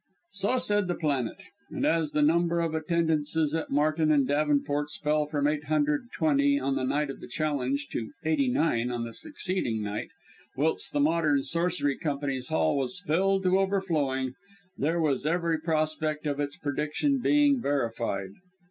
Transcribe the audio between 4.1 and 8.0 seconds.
and Davenports' fell from 820 on the night of the challenge